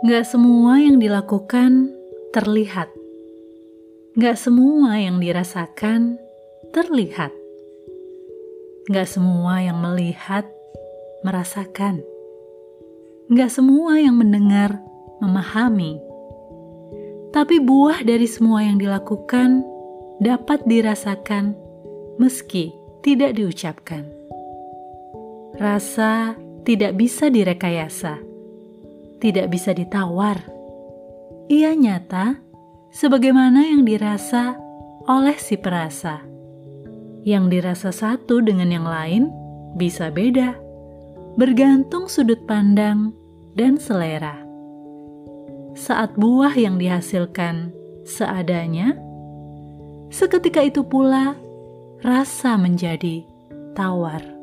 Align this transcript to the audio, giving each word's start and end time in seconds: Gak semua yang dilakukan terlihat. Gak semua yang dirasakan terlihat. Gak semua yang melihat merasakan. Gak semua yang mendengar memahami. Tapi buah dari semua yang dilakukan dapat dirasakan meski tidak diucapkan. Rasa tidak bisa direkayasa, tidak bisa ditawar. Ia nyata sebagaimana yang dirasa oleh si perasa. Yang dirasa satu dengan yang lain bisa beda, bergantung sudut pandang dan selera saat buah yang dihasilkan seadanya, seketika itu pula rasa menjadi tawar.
Gak 0.00 0.24
semua 0.24 0.80
yang 0.80 0.96
dilakukan 0.96 1.92
terlihat. 2.32 2.88
Gak 4.16 4.40
semua 4.40 4.96
yang 4.96 5.20
dirasakan 5.20 6.16
terlihat. 6.72 7.28
Gak 8.88 9.04
semua 9.04 9.60
yang 9.60 9.76
melihat 9.76 10.48
merasakan. 11.20 12.00
Gak 13.28 13.52
semua 13.52 14.00
yang 14.00 14.16
mendengar 14.16 14.80
memahami. 15.20 16.00
Tapi 17.28 17.60
buah 17.60 18.00
dari 18.00 18.24
semua 18.24 18.64
yang 18.64 18.80
dilakukan 18.80 19.60
dapat 20.16 20.64
dirasakan 20.64 21.52
meski 22.16 22.72
tidak 23.04 23.36
diucapkan. 23.36 24.08
Rasa 25.60 26.40
tidak 26.64 26.96
bisa 26.96 27.28
direkayasa, 27.28 28.29
tidak 29.20 29.52
bisa 29.52 29.76
ditawar. 29.76 30.40
Ia 31.46 31.76
nyata 31.76 32.40
sebagaimana 32.90 33.68
yang 33.68 33.86
dirasa 33.86 34.56
oleh 35.06 35.36
si 35.36 35.60
perasa. 35.60 36.24
Yang 37.20 37.60
dirasa 37.60 37.90
satu 37.92 38.40
dengan 38.40 38.72
yang 38.72 38.88
lain 38.88 39.28
bisa 39.76 40.08
beda, 40.08 40.56
bergantung 41.36 42.08
sudut 42.08 42.40
pandang 42.48 43.12
dan 43.52 43.76
selera 43.76 44.50
saat 45.80 46.12
buah 46.18 46.54
yang 46.54 46.76
dihasilkan 46.76 47.70
seadanya, 48.04 48.98
seketika 50.10 50.60
itu 50.64 50.82
pula 50.82 51.38
rasa 52.02 52.58
menjadi 52.58 53.22
tawar. 53.72 54.39